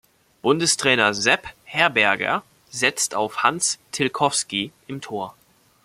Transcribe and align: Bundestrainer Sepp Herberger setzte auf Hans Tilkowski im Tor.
Bundestrainer 0.41 1.13
Sepp 1.13 1.47
Herberger 1.63 2.41
setzte 2.71 3.15
auf 3.19 3.43
Hans 3.43 3.77
Tilkowski 3.91 4.71
im 4.87 4.99
Tor. 4.99 5.35